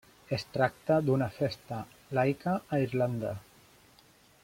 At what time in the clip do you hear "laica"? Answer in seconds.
2.19-2.57